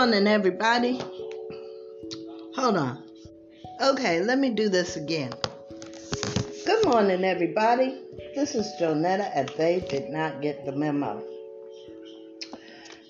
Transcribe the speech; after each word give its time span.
morning, 0.00 0.26
everybody. 0.26 0.98
Hold 2.56 2.78
on. 2.78 3.04
Okay, 3.82 4.22
let 4.22 4.38
me 4.38 4.48
do 4.48 4.70
this 4.70 4.96
again. 4.96 5.30
Good 6.64 6.86
morning, 6.86 7.22
everybody. 7.22 8.00
This 8.34 8.54
is 8.54 8.66
Jonetta, 8.80 9.30
and 9.34 9.50
they 9.58 9.80
did 9.90 10.08
not 10.08 10.40
get 10.40 10.64
the 10.64 10.72
memo. 10.72 11.22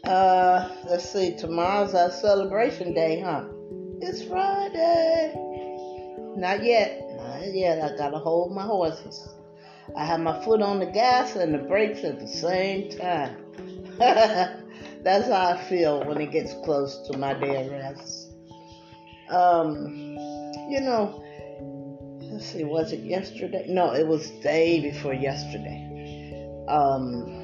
Uh, 0.03 0.69
let's 0.89 1.09
see. 1.09 1.37
Tomorrow's 1.37 1.95
our 1.95 2.11
celebration 2.11 2.93
day, 2.93 3.21
huh? 3.21 3.45
It's 4.01 4.25
Friday. 4.25 5.33
Not 6.37 6.65
yet. 6.65 7.01
Not 7.19 7.55
yet. 7.55 7.85
I 7.85 7.97
gotta 7.97 8.19
hold 8.19 8.53
my 8.53 8.65
horses. 8.65 9.29
I 9.97 10.05
have 10.05 10.19
my 10.19 10.45
foot 10.45 10.61
on 10.61 10.81
the 10.81 10.87
gas 10.87 11.37
and 11.37 11.55
the 11.55 11.59
brakes 11.59 12.03
at 12.03 12.19
the 12.19 12.27
same 12.27 12.91
time. 12.99 13.37
That's 15.03 15.27
how 15.29 15.51
I 15.51 15.69
feel 15.69 16.05
when 16.05 16.21
it 16.21 16.31
gets 16.31 16.53
close 16.65 17.09
to 17.09 17.17
my 17.17 17.35
day 17.35 17.65
of 17.65 17.73
rest. 17.73 18.33
Um, 19.31 20.17
you 20.69 20.81
know, 20.81 21.23
let's 22.21 22.47
see, 22.47 22.65
was 22.65 22.93
it 22.93 23.01
yesterday? 23.01 23.67
No, 23.69 23.95
it 23.95 24.07
was 24.07 24.31
day 24.43 24.81
before 24.81 25.15
yesterday. 25.15 25.87
Um, 26.69 27.41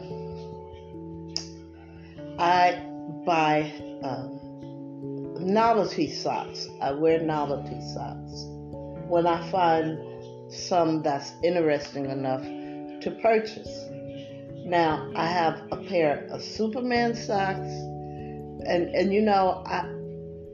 I 2.38 2.82
buy 3.24 3.72
um, 4.02 4.38
novelty 5.40 6.10
socks. 6.10 6.68
I 6.82 6.92
wear 6.92 7.20
novelty 7.20 7.80
socks 7.94 8.44
when 9.08 9.26
I 9.26 9.50
find 9.50 9.98
some 10.52 11.02
that's 11.02 11.32
interesting 11.42 12.06
enough 12.06 12.42
to 12.42 13.18
purchase. 13.22 13.95
Now 14.66 15.12
I 15.14 15.28
have 15.28 15.62
a 15.70 15.76
pair 15.76 16.26
of 16.32 16.42
Superman 16.42 17.14
socks, 17.14 17.70
and 18.66 18.92
and 18.96 19.14
you 19.14 19.22
know 19.22 19.62
I, 19.64 19.88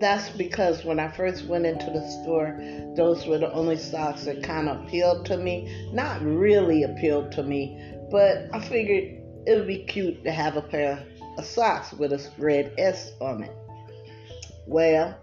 that's 0.01 0.29
because 0.29 0.85
when 0.85 1.01
I 1.01 1.09
first 1.09 1.47
went 1.47 1.65
into 1.65 1.87
the 1.87 2.07
store, 2.21 2.55
those 2.95 3.27
were 3.27 3.39
the 3.39 3.51
only 3.53 3.79
socks 3.79 4.25
that 4.25 4.43
kind 4.43 4.69
of 4.69 4.85
appealed 4.85 5.25
to 5.27 5.39
me. 5.39 5.91
Not 5.95 6.21
really 6.21 6.83
appealed 6.83 7.33
to 7.33 7.43
me, 7.43 7.81
but 8.11 8.51
I 8.53 8.61
figured 8.61 9.19
it 9.47 9.57
would 9.57 9.67
be 9.67 9.85
cute 9.85 10.23
to 10.25 10.31
have 10.31 10.59
a 10.59 10.63
pair 10.63 11.07
of 11.39 11.47
socks 11.47 11.95
with 11.95 12.13
a 12.13 12.31
red 12.37 12.75
S 12.77 13.13
on 13.19 13.45
it. 13.45 13.57
Well, 14.67 15.17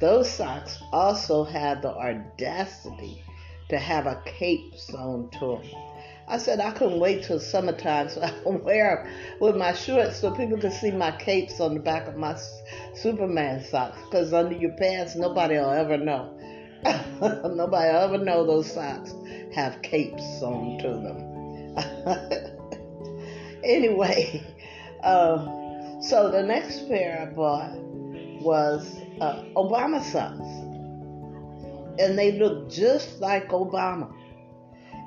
those 0.00 0.30
socks 0.30 0.78
also 0.92 1.42
had 1.42 1.82
the 1.82 1.90
audacity 1.90 3.20
to 3.68 3.78
have 3.78 4.06
a 4.06 4.22
cape 4.24 4.76
sewn 4.76 5.28
to 5.40 5.58
them. 5.60 5.62
I 6.30 6.36
said 6.36 6.60
I 6.60 6.72
couldn't 6.72 7.00
wait 7.00 7.24
till 7.24 7.40
summertime 7.40 8.10
so 8.10 8.20
I 8.20 8.28
can 8.28 8.62
wear 8.64 9.04
them 9.04 9.38
with 9.40 9.56
my 9.56 9.72
shorts 9.72 10.20
so 10.20 10.30
people 10.30 10.58
can 10.58 10.70
see 10.70 10.90
my 10.90 11.10
capes 11.12 11.58
on 11.58 11.74
the 11.74 11.80
back 11.80 12.06
of 12.06 12.16
my 12.16 12.36
Superman 12.94 13.64
socks. 13.64 13.98
Because 14.04 14.34
under 14.34 14.54
your 14.54 14.72
pants, 14.72 15.16
nobody 15.16 15.54
will 15.54 15.70
ever 15.70 15.96
know. 15.96 16.34
nobody 16.84 17.92
will 17.92 18.00
ever 18.00 18.18
know 18.18 18.46
those 18.46 18.70
socks 18.72 19.14
have 19.54 19.80
capes 19.80 20.22
sewn 20.38 20.78
to 20.78 20.88
them. 20.88 21.28
anyway, 23.64 24.42
uh, 25.02 26.00
so 26.02 26.30
the 26.30 26.42
next 26.42 26.88
pair 26.88 27.26
I 27.26 27.34
bought 27.34 27.72
was 28.42 29.00
uh, 29.20 29.44
Obama 29.56 30.02
socks. 30.02 30.46
And 32.00 32.16
they 32.16 32.32
look 32.32 32.70
just 32.70 33.20
like 33.20 33.48
Obama. 33.48 34.12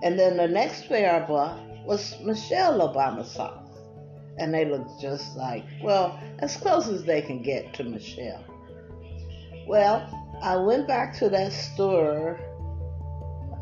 And 0.04 0.18
then 0.18 0.38
the 0.38 0.48
next 0.48 0.88
pair 0.88 1.22
I 1.22 1.28
bought 1.28 1.60
was 1.86 2.16
Michelle 2.24 2.80
Obama 2.80 3.26
socks. 3.26 3.78
And 4.38 4.54
they 4.54 4.66
looked 4.66 5.02
just 5.02 5.36
like, 5.36 5.66
well, 5.84 6.20
as 6.40 6.58
close 6.58 6.88
as 6.88 7.04
they 7.04 7.22
can 7.22 7.42
get 7.44 7.74
to 7.76 7.84
Michelle. 7.84 8.44
Well, 9.68 10.08
I 10.42 10.56
went 10.56 10.88
back 10.88 11.16
to 11.18 11.30
that 11.30 11.52
store. 11.52 12.40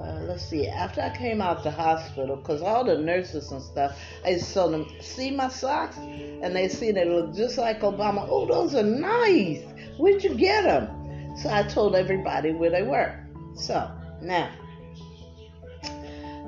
Uh, 0.01 0.21
let's 0.21 0.45
see, 0.45 0.65
after 0.67 1.01
I 1.01 1.09
came 1.09 1.41
out 1.41 1.61
the 1.63 1.71
hospital, 1.71 2.37
because 2.37 2.61
all 2.61 2.85
the 2.85 2.97
nurses 2.97 3.51
and 3.51 3.61
stuff, 3.61 3.99
I 4.23 4.37
saw 4.37 4.67
them 4.67 4.87
see 5.01 5.29
my 5.29 5.49
socks, 5.49 5.97
and 5.97 6.55
they 6.55 6.69
see 6.69 6.93
they 6.93 7.03
look 7.03 7.35
just 7.35 7.57
like 7.57 7.81
Obama. 7.81 8.25
Oh, 8.29 8.45
those 8.45 8.75
are 8.75 8.83
nice. 8.83 9.61
Where'd 9.97 10.23
you 10.23 10.35
get 10.35 10.63
them? 10.63 11.35
So 11.35 11.49
I 11.49 11.63
told 11.63 11.95
everybody 11.95 12.53
where 12.53 12.69
they 12.69 12.83
were. 12.83 13.13
So 13.55 13.91
now, 14.21 14.49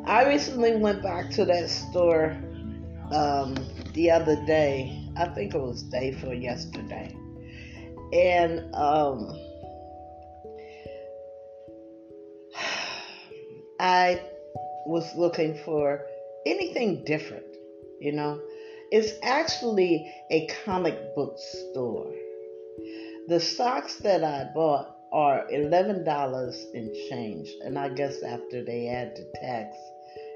I 0.05 0.27
recently 0.27 0.75
went 0.75 1.03
back 1.03 1.29
to 1.31 1.45
that 1.45 1.69
store 1.69 2.37
um, 3.11 3.55
the 3.93 4.09
other 4.11 4.35
day. 4.45 4.97
I 5.15 5.25
think 5.25 5.53
it 5.53 5.61
was 5.61 5.83
day 5.83 6.11
for 6.13 6.33
yesterday. 6.33 7.15
And 8.13 8.73
um, 8.73 9.37
I 13.79 14.21
was 14.85 15.15
looking 15.15 15.55
for 15.63 16.01
anything 16.45 17.03
different, 17.05 17.45
you 17.99 18.11
know. 18.11 18.39
It's 18.91 19.13
actually 19.23 20.11
a 20.31 20.47
comic 20.65 21.15
book 21.15 21.37
store. 21.37 22.11
The 23.27 23.39
socks 23.39 23.95
that 23.97 24.23
I 24.23 24.49
bought 24.53 24.97
are 25.11 25.45
$11 25.51 26.73
in 26.73 26.93
change, 27.09 27.49
and 27.63 27.77
I 27.77 27.89
guess 27.89 28.23
after 28.23 28.63
they 28.63 28.87
add 28.87 29.15
the 29.15 29.29
tax, 29.41 29.75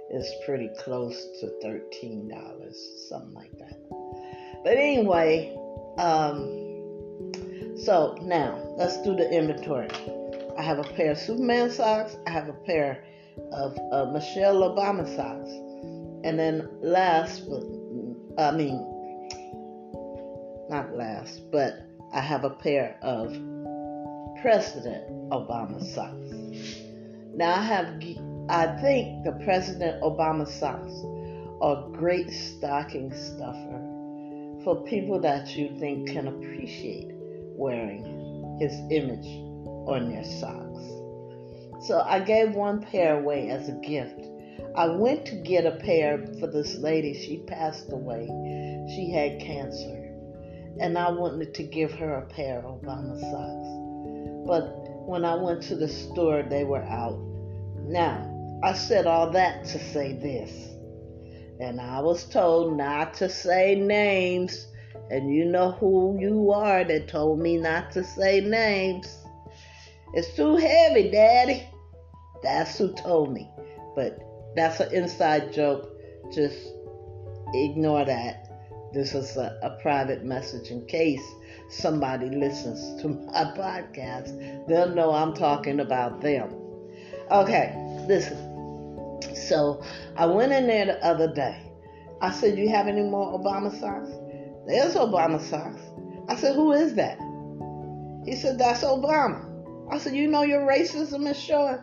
it's 0.09 0.31
pretty 0.45 0.69
close 0.79 1.15
to 1.39 1.47
$13, 1.63 2.73
something 3.09 3.33
like 3.33 3.51
that. 3.59 3.79
But 4.63 4.77
anyway, 4.77 5.55
um, 5.97 6.65
so 7.77 8.17
now 8.21 8.75
let's 8.77 9.01
do 9.03 9.15
the 9.15 9.29
inventory. 9.31 9.89
I 10.57 10.61
have 10.61 10.79
a 10.79 10.83
pair 10.83 11.11
of 11.11 11.17
Superman 11.17 11.71
socks, 11.71 12.17
I 12.27 12.31
have 12.31 12.49
a 12.49 12.53
pair 12.53 13.03
of 13.51 13.77
uh, 13.91 14.05
Michelle 14.11 14.61
Obama 14.61 15.05
socks, 15.15 15.49
and 16.25 16.37
then 16.37 16.69
last, 16.81 17.43
but 17.49 17.63
I 18.37 18.51
mean, 18.51 18.75
not 20.69 20.95
last, 20.95 21.49
but 21.51 21.79
I 22.13 22.21
have 22.21 22.43
a 22.43 22.49
pair 22.49 22.97
of 23.01 23.35
President 24.45 25.09
Obama 25.31 25.83
socks. 25.83 26.79
Now 27.33 27.55
I 27.55 27.63
have 27.63 27.87
I 28.47 28.79
think 28.79 29.25
the 29.25 29.31
President 29.43 30.03
Obama 30.03 30.47
socks 30.47 30.93
are 31.61 31.89
great 31.89 32.29
stocking 32.29 33.11
stuffer 33.11 33.81
for 34.63 34.85
people 34.87 35.19
that 35.21 35.55
you 35.55 35.75
think 35.79 36.09
can 36.09 36.27
appreciate 36.27 37.07
wearing 37.57 38.57
his 38.59 38.71
image 38.91 39.25
on 39.89 40.11
their 40.11 40.23
socks. 40.23 41.87
So 41.87 42.03
I 42.05 42.19
gave 42.19 42.53
one 42.53 42.83
pair 42.83 43.17
away 43.17 43.49
as 43.49 43.67
a 43.67 43.79
gift. 43.81 44.27
I 44.75 44.85
went 44.89 45.25
to 45.25 45.35
get 45.37 45.65
a 45.65 45.77
pair 45.77 46.23
for 46.39 46.45
this 46.45 46.75
lady. 46.75 47.15
She 47.15 47.37
passed 47.47 47.91
away. 47.91 48.27
She 48.93 49.09
had 49.09 49.39
cancer. 49.39 50.13
And 50.79 50.99
I 50.99 51.09
wanted 51.09 51.55
to 51.55 51.63
give 51.63 51.93
her 51.93 52.13
a 52.17 52.27
pair 52.27 52.59
of 52.59 52.79
Obama 52.79 53.19
socks. 53.19 53.84
But 54.45 55.07
when 55.07 55.25
I 55.25 55.35
went 55.35 55.63
to 55.63 55.75
the 55.75 55.87
store, 55.87 56.43
they 56.43 56.63
were 56.63 56.83
out. 56.83 57.19
Now, 57.87 58.59
I 58.63 58.73
said 58.73 59.07
all 59.07 59.31
that 59.31 59.65
to 59.65 59.79
say 59.79 60.13
this. 60.13 60.51
And 61.59 61.79
I 61.79 62.01
was 62.01 62.25
told 62.25 62.77
not 62.77 63.13
to 63.15 63.29
say 63.29 63.75
names. 63.75 64.67
And 65.09 65.33
you 65.33 65.45
know 65.45 65.71
who 65.71 66.17
you 66.19 66.51
are 66.51 66.83
that 66.83 67.07
told 67.07 67.39
me 67.39 67.57
not 67.57 67.91
to 67.91 68.03
say 68.03 68.41
names. 68.41 69.17
It's 70.13 70.35
too 70.35 70.55
heavy, 70.55 71.11
Daddy. 71.11 71.67
That's 72.41 72.77
who 72.77 72.93
told 72.93 73.33
me. 73.33 73.49
But 73.95 74.19
that's 74.55 74.79
an 74.79 74.93
inside 74.93 75.53
joke. 75.53 75.89
Just 76.33 76.57
ignore 77.53 78.05
that. 78.05 78.44
This 78.95 79.13
is 79.13 79.35
a, 79.35 79.59
a 79.61 79.71
private 79.81 80.23
message 80.23 80.71
in 80.71 80.85
case 80.85 81.21
somebody 81.67 82.29
listens 82.29 83.01
to 83.01 83.09
my 83.09 83.33
podcast. 83.57 84.67
They'll 84.69 84.95
know 84.95 85.11
I'm 85.11 85.33
talking 85.33 85.81
about 85.81 86.21
them. 86.21 86.49
Okay, 87.29 87.75
listen. 88.07 88.37
So 89.35 89.83
I 90.15 90.25
went 90.25 90.53
in 90.53 90.65
there 90.67 90.85
the 90.85 91.05
other 91.05 91.27
day. 91.33 91.61
I 92.21 92.31
said, 92.31 92.57
You 92.57 92.69
have 92.69 92.87
any 92.87 93.01
more 93.01 93.37
Obama 93.37 93.69
socks? 93.77 94.11
There's 94.65 94.95
Obama 94.95 95.41
socks. 95.41 95.81
I 96.29 96.37
said, 96.37 96.55
Who 96.55 96.71
is 96.71 96.95
that? 96.95 97.17
He 98.23 98.37
said, 98.37 98.57
That's 98.57 98.85
Obama. 98.85 99.43
I 99.91 99.97
said, 99.97 100.15
You 100.15 100.27
know 100.27 100.43
your 100.43 100.61
racism 100.61 101.29
is 101.29 101.37
showing. 101.37 101.79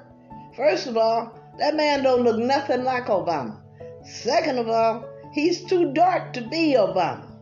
First 0.57 0.87
of 0.87 0.97
all, 0.97 1.39
that 1.59 1.77
man 1.77 2.03
don't 2.03 2.23
look 2.23 2.39
nothing 2.39 2.85
like 2.85 3.09
Obama. 3.09 3.61
Second 4.03 4.57
of 4.57 4.69
all, 4.71 5.12
he's 5.33 5.65
too 5.65 5.93
dark 5.93 6.33
to 6.35 6.41
be 6.41 6.75
Obama. 6.79 7.33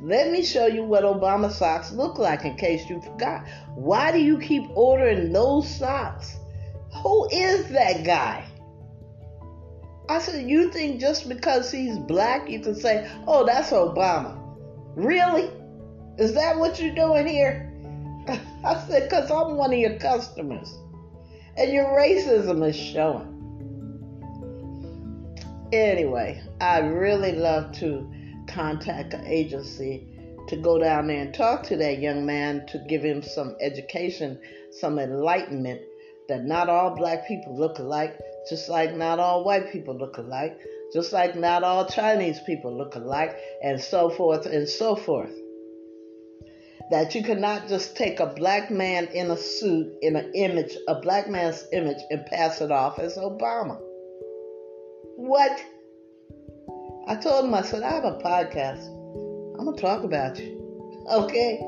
Let 0.00 0.30
me 0.30 0.44
show 0.44 0.66
you 0.66 0.84
what 0.84 1.02
Obama 1.02 1.50
socks 1.50 1.92
look 1.92 2.18
like 2.18 2.44
in 2.44 2.56
case 2.56 2.88
you 2.88 3.00
forgot. 3.00 3.46
Why 3.74 4.12
do 4.12 4.20
you 4.20 4.38
keep 4.38 4.64
ordering 4.76 5.32
those 5.32 5.68
socks? 5.68 6.36
Who 7.02 7.28
is 7.30 7.68
that 7.70 8.04
guy? 8.04 8.44
I 10.08 10.20
said, 10.20 10.48
You 10.48 10.70
think 10.70 11.00
just 11.00 11.28
because 11.28 11.70
he's 11.70 11.98
black, 11.98 12.48
you 12.48 12.60
can 12.60 12.74
say, 12.74 13.10
Oh, 13.26 13.44
that's 13.44 13.70
Obama? 13.70 14.38
Really? 14.94 15.50
Is 16.16 16.34
that 16.34 16.56
what 16.56 16.80
you're 16.80 16.94
doing 16.94 17.26
here? 17.26 17.72
I 18.64 18.84
said, 18.88 19.08
because 19.08 19.30
I'm 19.30 19.56
one 19.56 19.72
of 19.72 19.78
your 19.78 19.98
customers. 19.98 20.72
And 21.56 21.72
your 21.72 21.86
racism 21.86 22.66
is 22.68 22.76
showing. 22.76 23.37
Anyway, 25.72 26.42
I'd 26.62 26.90
really 26.90 27.32
love 27.32 27.72
to 27.72 28.10
contact 28.46 29.12
an 29.12 29.26
agency 29.26 30.08
to 30.48 30.56
go 30.56 30.78
down 30.78 31.08
there 31.08 31.20
and 31.20 31.34
talk 31.34 31.62
to 31.64 31.76
that 31.76 31.98
young 31.98 32.24
man 32.24 32.64
to 32.68 32.78
give 32.88 33.02
him 33.02 33.22
some 33.22 33.54
education, 33.60 34.40
some 34.70 34.98
enlightenment 34.98 35.82
that 36.28 36.44
not 36.44 36.70
all 36.70 36.96
black 36.96 37.28
people 37.28 37.54
look 37.58 37.78
alike, 37.78 38.18
just 38.48 38.70
like 38.70 38.96
not 38.96 39.18
all 39.18 39.44
white 39.44 39.70
people 39.70 39.94
look 39.94 40.16
alike, 40.16 40.58
just 40.94 41.12
like 41.12 41.36
not 41.36 41.62
all 41.62 41.84
Chinese 41.86 42.40
people 42.46 42.74
look 42.74 42.94
alike, 42.94 43.36
and 43.62 43.78
so 43.78 44.08
forth 44.08 44.46
and 44.46 44.66
so 44.66 44.96
forth. 44.96 45.34
That 46.90 47.14
you 47.14 47.22
cannot 47.22 47.68
just 47.68 47.94
take 47.94 48.20
a 48.20 48.26
black 48.26 48.70
man 48.70 49.08
in 49.08 49.30
a 49.30 49.36
suit, 49.36 49.92
in 50.00 50.16
an 50.16 50.32
image, 50.34 50.74
a 50.88 50.98
black 51.02 51.28
man's 51.28 51.66
image, 51.74 51.98
and 52.08 52.24
pass 52.24 52.62
it 52.62 52.72
off 52.72 52.98
as 52.98 53.18
Obama. 53.18 53.78
What? 55.18 55.60
I 57.08 57.16
told 57.16 57.46
him, 57.46 57.54
I 57.54 57.62
said, 57.62 57.82
I 57.82 57.90
have 57.90 58.04
a 58.04 58.18
podcast. 58.18 58.86
I'm 59.58 59.64
going 59.64 59.76
to 59.76 59.82
talk 59.82 60.04
about 60.04 60.38
you. 60.38 60.54
Okay? 61.08 61.58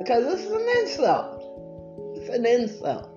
Because 0.00 0.24
this 0.24 0.44
is 0.44 0.50
an 0.50 0.68
insult. 0.80 1.40
It's 2.16 2.28
an 2.28 2.44
insult. 2.44 3.08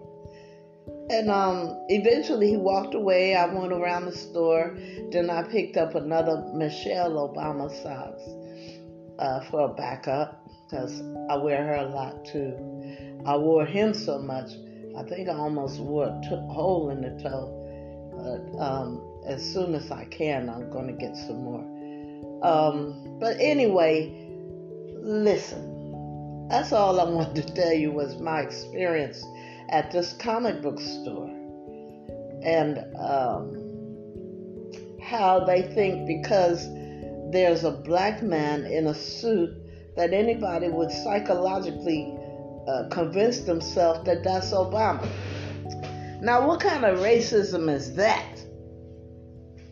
And 1.09 1.29
um, 1.29 1.75
eventually 1.89 2.51
he 2.51 2.57
walked 2.57 2.93
away. 2.93 3.35
I 3.35 3.51
went 3.51 3.73
around 3.73 4.05
the 4.05 4.15
store. 4.15 4.77
Then 5.11 5.31
I 5.31 5.41
picked 5.41 5.75
up 5.77 5.95
another 5.95 6.45
Michelle 6.53 7.13
Obama 7.13 7.69
socks 7.81 8.21
uh, 9.17 9.41
for 9.49 9.71
a 9.71 9.73
backup 9.73 10.47
because 10.69 11.01
I 11.29 11.35
wear 11.35 11.65
her 11.65 11.75
a 11.75 11.89
lot 11.89 12.23
too. 12.25 12.55
I 13.25 13.35
wore 13.35 13.65
him 13.65 13.93
so 13.93 14.19
much, 14.19 14.51
I 14.97 15.03
think 15.03 15.29
I 15.29 15.33
almost 15.33 15.79
wore 15.79 16.05
a 16.05 16.21
t- 16.21 16.29
hole 16.29 16.91
in 16.91 17.01
the 17.01 17.21
toe. 17.21 17.57
But 18.11 18.59
um, 18.59 19.01
as 19.25 19.43
soon 19.53 19.75
as 19.75 19.91
I 19.91 20.05
can, 20.05 20.49
I'm 20.49 20.69
going 20.71 20.87
to 20.87 20.93
get 20.93 21.15
some 21.15 21.43
more. 21.43 21.61
Um, 22.43 23.17
but 23.19 23.37
anyway, 23.39 24.11
listen. 25.01 26.47
That's 26.49 26.73
all 26.73 26.99
I 26.99 27.05
wanted 27.05 27.47
to 27.47 27.53
tell 27.53 27.73
you 27.73 27.91
was 27.91 28.19
my 28.19 28.41
experience 28.41 29.23
at 29.69 29.91
this 29.91 30.13
comic 30.13 30.61
book 30.61 30.79
store 30.79 31.29
and 32.43 32.79
um, 32.97 33.71
how 35.01 35.45
they 35.45 35.61
think 35.61 36.07
because 36.07 36.67
there's 37.31 37.63
a 37.63 37.71
black 37.71 38.21
man 38.21 38.65
in 38.65 38.87
a 38.87 38.93
suit 38.93 39.55
that 39.95 40.13
anybody 40.13 40.67
would 40.67 40.91
psychologically 40.91 42.17
uh, 42.67 42.83
convince 42.89 43.39
themselves 43.41 44.05
that 44.05 44.23
that's 44.23 44.51
Obama. 44.51 45.07
Now, 46.21 46.47
what 46.47 46.59
kind 46.59 46.85
of 46.85 46.99
racism 46.99 47.73
is 47.73 47.95
that? 47.95 48.39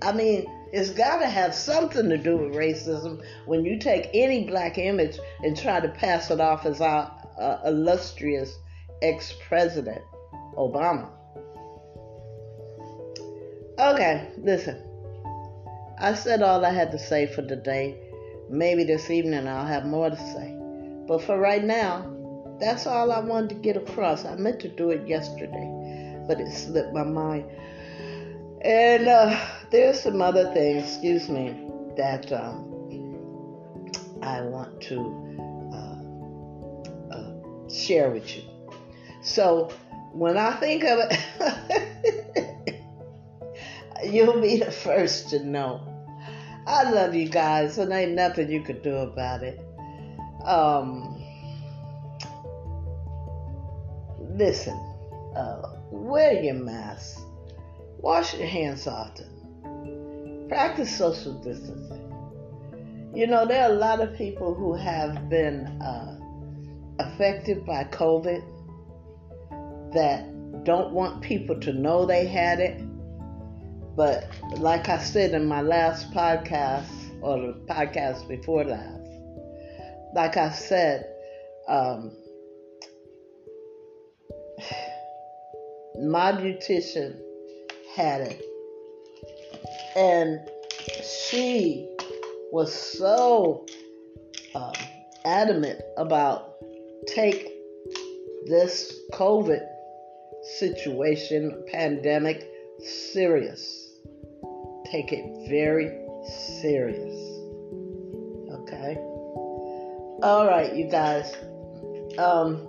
I 0.02 0.12
mean, 0.12 0.48
it's 0.74 0.90
got 0.90 1.20
to 1.20 1.28
have 1.28 1.54
something 1.54 2.10
to 2.10 2.18
do 2.18 2.38
with 2.38 2.56
racism 2.56 3.24
when 3.46 3.66
you 3.66 3.78
take 3.78 4.10
any 4.14 4.46
black 4.46 4.78
image 4.78 5.20
and 5.44 5.56
try 5.56 5.80
to 5.80 5.90
pass 5.90 6.32
it 6.32 6.42
off 6.42 6.66
as 6.66 6.82
our 6.82 7.12
uh, 7.40 7.60
illustrious 7.66 8.58
ex 9.02 9.34
president, 9.48 10.02
Obama. 10.58 11.10
Okay, 13.78 14.30
listen. 14.38 14.84
I 16.00 16.14
said 16.14 16.42
all 16.42 16.66
I 16.66 16.72
had 16.72 16.92
to 16.92 17.00
say 17.00 17.28
for 17.28 17.44
today. 17.44 17.98
Maybe 18.50 18.84
this 18.84 19.12
evening 19.12 19.48
I'll 19.48 19.66
have 19.66 19.86
more 19.86 20.10
to 20.10 20.18
say. 20.18 20.56
But 21.08 21.22
for 21.24 21.38
right 21.38 21.64
now, 21.64 22.16
that's 22.60 22.88
all 22.88 23.12
I 23.12 23.20
wanted 23.20 23.50
to 23.50 23.56
get 23.56 23.78
across. 23.78 24.26
I 24.26 24.36
meant 24.36 24.60
to 24.62 24.68
do 24.68 24.90
it 24.90 25.08
yesterday, 25.08 25.79
but 26.30 26.40
it 26.40 26.52
slipped 26.52 26.94
my 26.94 27.04
mind. 27.04 27.44
And 28.62 29.08
uh, 29.08 29.36
there's 29.72 30.00
some 30.00 30.22
other 30.22 30.54
things, 30.54 30.84
excuse 30.84 31.28
me, 31.28 31.60
that 31.98 32.32
um, 32.32 32.70
I 34.22 34.42
want 34.42 34.80
to 34.82 35.00
uh, 35.74 37.16
uh, 37.16 37.70
share 37.70 38.12
with 38.12 38.38
you. 38.38 38.44
So 39.24 39.72
when 40.14 40.38
I 40.38 40.54
think 40.54 40.84
of 40.84 41.00
it, 41.02 41.18
you'll 44.14 44.40
be 44.40 44.58
the 44.58 44.72
first 44.72 45.30
to 45.32 45.44
know. 45.44 45.82
I 46.68 46.92
love 46.92 47.16
you 47.16 47.28
guys, 47.28 47.80
and 47.80 47.92
ain't 47.92 48.12
nothing 48.12 48.52
you 48.52 48.62
could 48.62 48.84
do 48.84 48.98
about 48.98 49.42
it. 49.42 49.60
Um, 50.46 51.24
listen, 54.20 54.80
uh, 55.40 55.62
wear 55.92 56.44
your 56.44 56.56
mask, 56.56 57.22
wash 58.00 58.34
your 58.36 58.48
hands 58.48 58.88
often, 58.88 60.46
practice 60.50 60.96
social 60.96 61.42
distancing. 61.42 62.06
You 63.16 63.28
know, 63.28 63.46
there 63.46 63.64
are 63.64 63.72
a 63.72 63.76
lot 63.76 64.02
of 64.02 64.16
people 64.16 64.54
who 64.54 64.74
have 64.76 65.30
been 65.30 65.66
uh, 65.82 66.20
affected 67.00 67.66
by 67.66 67.86
COVID 67.86 68.44
that 69.94 70.64
don't 70.64 70.92
want 70.94 71.22
people 71.22 71.60
to 71.62 71.74
know 71.74 72.06
they 72.06 72.28
had 72.28 72.60
it. 72.60 72.82
But 73.96 74.30
like 74.58 74.90
I 74.90 75.00
said 75.00 75.34
in 75.34 75.46
my 75.46 75.62
last 75.62 76.12
podcast, 76.12 76.88
or 77.22 77.38
the 77.40 77.54
podcast 77.68 78.28
before 78.28 78.64
last, 78.64 79.10
like 80.14 80.38
I 80.38 80.52
said, 80.52 81.06
um, 81.68 82.12
my 86.00 86.32
beautician 86.32 87.20
had 87.96 88.22
it. 88.22 88.46
And 89.96 90.40
she 91.04 91.90
was 92.52 92.74
so 92.74 93.66
um, 94.56 94.74
adamant 95.26 95.82
about 95.98 96.56
take 97.08 97.50
this 98.46 98.94
COVID 99.14 99.66
situation, 100.60 101.64
pandemic, 101.72 102.48
serious. 102.80 103.90
Take 104.86 105.12
it 105.12 105.50
very 105.50 106.00
serious. 106.62 107.16
Okay? 108.52 108.98
All 110.24 110.46
right, 110.48 110.74
you 110.76 110.90
guys. 110.90 111.36
Um, 112.18 112.68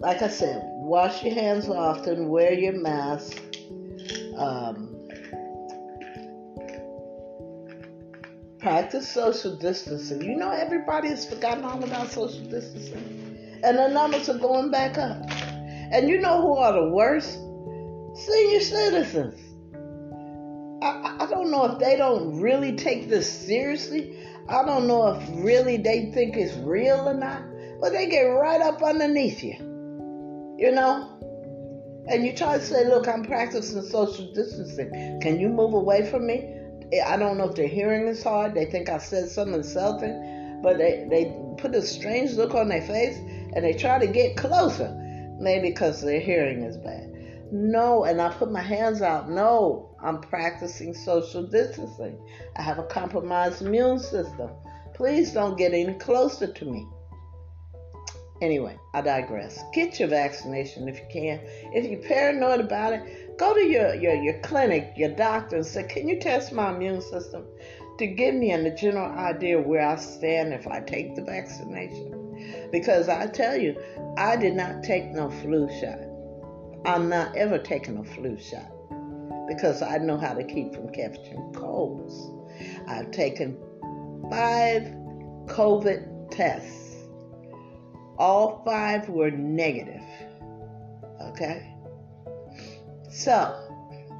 like 0.00 0.22
I 0.22 0.28
said, 0.28 0.62
wash 0.64 1.22
your 1.22 1.34
hands 1.34 1.68
often, 1.68 2.30
wear 2.30 2.54
your 2.54 2.72
mask. 2.72 3.36
Um, 4.34 4.96
practice 8.58 9.06
social 9.06 9.56
distancing. 9.56 10.22
You 10.22 10.36
know, 10.36 10.50
everybody 10.50 11.08
has 11.08 11.28
forgotten 11.28 11.64
all 11.64 11.84
about 11.84 12.10
social 12.10 12.42
distancing. 12.44 13.60
And 13.62 13.76
the 13.76 13.88
numbers 13.88 14.30
are 14.30 14.38
going 14.38 14.70
back 14.70 14.96
up. 14.96 15.22
And 15.92 16.08
you 16.08 16.18
know 16.18 16.40
who 16.40 16.56
are 16.56 16.72
the 16.72 16.88
worst? 16.88 17.34
Senior 18.14 18.60
citizens. 18.60 19.38
I, 20.82 21.16
I 21.20 21.26
don't 21.28 21.50
know 21.50 21.66
if 21.66 21.78
they 21.78 21.98
don't 21.98 22.40
really 22.40 22.74
take 22.74 23.10
this 23.10 23.30
seriously. 23.30 24.16
I 24.48 24.64
don't 24.64 24.86
know 24.86 25.08
if 25.08 25.28
really 25.44 25.76
they 25.76 26.10
think 26.10 26.38
it's 26.38 26.56
real 26.56 27.06
or 27.06 27.12
not. 27.12 27.42
But 27.82 27.92
they 27.92 28.08
get 28.08 28.22
right 28.22 28.62
up 28.62 28.82
underneath 28.82 29.44
you. 29.44 29.69
You 30.60 30.72
know? 30.72 31.16
And 32.06 32.26
you 32.26 32.34
try 32.34 32.58
to 32.58 32.62
say, 32.62 32.86
look, 32.86 33.08
I'm 33.08 33.24
practicing 33.24 33.80
social 33.80 34.30
distancing. 34.34 35.18
Can 35.22 35.40
you 35.40 35.48
move 35.48 35.72
away 35.72 36.10
from 36.10 36.26
me? 36.26 36.54
I 37.06 37.16
don't 37.16 37.38
know 37.38 37.48
if 37.48 37.56
their 37.56 37.66
hearing 37.66 38.06
is 38.06 38.22
hard. 38.22 38.52
They 38.54 38.66
think 38.66 38.90
I 38.90 38.98
said 38.98 39.30
something 39.30 39.54
insulting, 39.54 40.60
but 40.62 40.76
they, 40.76 41.06
they 41.08 41.34
put 41.56 41.74
a 41.74 41.80
strange 41.80 42.32
look 42.32 42.54
on 42.54 42.68
their 42.68 42.82
face 42.82 43.16
and 43.16 43.64
they 43.64 43.72
try 43.72 43.98
to 43.98 44.06
get 44.06 44.36
closer. 44.36 44.94
Maybe 45.38 45.70
because 45.70 46.02
their 46.02 46.20
hearing 46.20 46.62
is 46.62 46.76
bad. 46.76 47.10
No, 47.50 48.04
and 48.04 48.20
I 48.20 48.30
put 48.30 48.52
my 48.52 48.60
hands 48.60 49.00
out. 49.00 49.30
No, 49.30 49.96
I'm 50.02 50.20
practicing 50.20 50.92
social 50.92 51.42
distancing. 51.42 52.20
I 52.56 52.62
have 52.62 52.78
a 52.78 52.84
compromised 52.84 53.62
immune 53.62 53.98
system. 53.98 54.50
Please 54.92 55.32
don't 55.32 55.56
get 55.56 55.72
any 55.72 55.94
closer 55.94 56.52
to 56.52 56.64
me. 56.66 56.86
Anyway, 58.40 58.78
I 58.94 59.02
digress. 59.02 59.62
Get 59.74 60.00
your 60.00 60.08
vaccination 60.08 60.88
if 60.88 60.96
you 60.96 61.06
can. 61.12 61.40
If 61.74 61.90
you're 61.90 62.00
paranoid 62.00 62.60
about 62.60 62.94
it, 62.94 63.36
go 63.38 63.52
to 63.52 63.60
your, 63.60 63.94
your, 63.94 64.14
your 64.14 64.40
clinic, 64.40 64.94
your 64.96 65.10
doctor, 65.10 65.56
and 65.56 65.66
say, 65.66 65.84
Can 65.84 66.08
you 66.08 66.18
test 66.18 66.52
my 66.52 66.74
immune 66.74 67.02
system 67.02 67.44
to 67.98 68.06
give 68.06 68.34
me 68.34 68.52
a 68.52 68.74
general 68.74 69.10
idea 69.18 69.60
where 69.60 69.86
I 69.86 69.96
stand 69.96 70.54
if 70.54 70.66
I 70.66 70.80
take 70.80 71.14
the 71.16 71.22
vaccination? 71.22 72.68
Because 72.72 73.10
I 73.10 73.26
tell 73.26 73.56
you, 73.56 73.76
I 74.16 74.36
did 74.36 74.54
not 74.54 74.82
take 74.82 75.10
no 75.10 75.28
flu 75.28 75.68
shot. 75.80 76.00
I'm 76.86 77.10
not 77.10 77.36
ever 77.36 77.58
taking 77.58 77.98
a 77.98 78.04
flu 78.04 78.38
shot 78.38 78.72
because 79.48 79.82
I 79.82 79.98
know 79.98 80.16
how 80.16 80.32
to 80.32 80.44
keep 80.44 80.74
from 80.74 80.88
catching 80.92 81.52
colds. 81.52 82.30
I've 82.86 83.10
taken 83.10 83.58
five 84.30 84.84
COVID 85.46 86.30
tests 86.30 86.89
All 88.20 88.62
five 88.66 89.08
were 89.08 89.30
negative. 89.30 90.04
Okay? 91.22 91.74
So, 93.10 93.58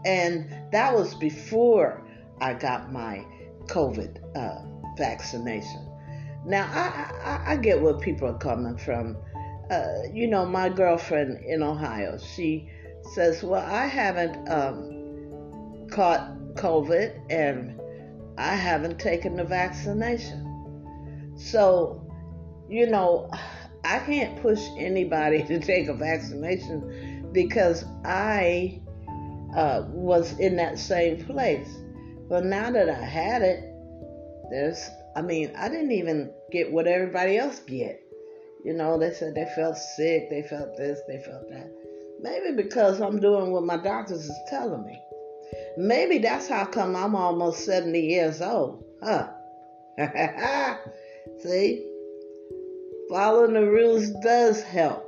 and 0.07 0.51
that 0.73 0.95
was 0.95 1.15
before 1.15 2.03
I 2.41 2.55
got 2.55 2.91
my 2.91 3.27
COVID 3.67 4.17
uh, 4.35 4.63
vaccination. 4.97 5.87
Now, 6.47 6.65
I, 6.73 7.13
I, 7.29 7.53
I, 7.53 7.57
get 7.57 7.83
where 7.83 7.93
people 7.93 8.27
are 8.29 8.39
coming 8.39 8.79
from. 8.79 9.19
Uh, 9.71 10.05
you 10.11 10.27
know, 10.27 10.47
my 10.47 10.71
girlfriend 10.71 11.45
in 11.45 11.63
Ohio, 11.63 12.17
she 12.17 12.71
says, 13.15 13.43
Well, 13.43 13.63
I 13.63 13.87
haven't 13.87 14.49
um, 14.49 15.87
caught 15.91 16.35
COVID 16.55 17.21
and 17.29 17.79
I 18.39 18.55
haven't 18.55 18.99
taken 18.99 19.37
the 19.37 19.45
vaccination. 19.45 21.35
So, 21.37 22.11
you 22.71 22.87
know, 22.87 23.31
I 23.85 23.99
can't 24.01 24.41
push 24.41 24.61
anybody 24.77 25.43
to 25.49 25.59
take 25.61 25.89
a 25.89 25.95
vaccination 25.95 27.31
because 27.33 27.85
I 28.05 28.81
uh, 29.55 29.85
was 29.89 30.39
in 30.39 30.57
that 30.57 30.79
same 30.79 31.25
place. 31.25 31.69
But 32.29 32.45
now 32.45 32.71
that 32.71 32.89
I 32.89 33.05
had 33.05 33.43
it, 33.43 33.65
there's, 34.51 34.89
I 35.17 35.23
mean, 35.23 35.53
I 35.57 35.69
didn't 35.69 35.93
even 35.93 36.33
get 36.53 36.71
what 36.71 36.87
everybody 36.87 37.37
else 37.37 37.61
get. 37.61 38.01
You 38.65 38.75
know, 38.75 38.99
they 38.99 39.13
said 39.13 39.35
they 39.35 39.49
felt 39.55 39.77
sick, 39.79 40.29
they 40.31 40.43
felt 40.43 40.77
this, 40.77 41.01
they 41.09 41.19
felt 41.23 41.49
that. 41.49 41.71
Maybe 42.21 42.55
because 42.55 43.01
I'm 43.01 43.19
doing 43.19 43.51
what 43.51 43.65
my 43.65 43.79
doctors 43.79 44.27
is 44.27 44.39
telling 44.49 44.85
me. 44.85 45.01
Maybe 45.77 46.19
that's 46.19 46.49
how 46.49 46.67
come 46.67 46.95
I'm 46.95 47.17
almost 47.17 47.65
70 47.65 47.99
years 47.99 48.43
old. 48.43 48.85
Huh? 49.03 49.31
See? 51.43 51.90
Following 53.11 53.55
the 53.55 53.67
rules 53.67 54.11
does 54.23 54.63
help 54.63 55.05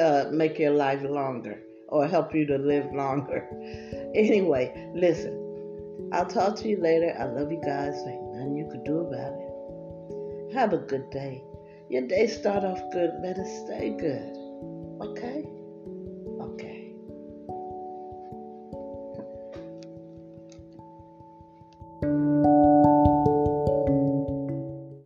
uh, 0.00 0.24
make 0.32 0.58
your 0.58 0.70
life 0.70 1.02
longer 1.02 1.60
or 1.88 2.08
help 2.08 2.34
you 2.34 2.46
to 2.46 2.56
live 2.56 2.92
longer. 2.92 3.46
Anyway, 4.14 4.70
listen. 4.94 5.32
I'll 6.12 6.26
talk 6.26 6.54
to 6.56 6.68
you 6.68 6.78
later. 6.82 7.16
I 7.18 7.24
love 7.24 7.50
you 7.50 7.62
guys. 7.64 7.94
Ain't 8.06 8.34
nothing 8.34 8.56
you 8.56 8.68
can 8.70 8.84
do 8.84 8.98
about 8.98 9.32
it. 9.32 10.54
Have 10.54 10.74
a 10.74 10.76
good 10.76 11.08
day. 11.08 11.42
Your 11.88 12.06
day 12.06 12.26
start 12.26 12.62
off 12.62 12.78
good. 12.92 13.12
Let 13.22 13.38
it 13.38 13.46
stay 13.64 13.96
good. 13.98 14.36
Okay? 15.00 15.31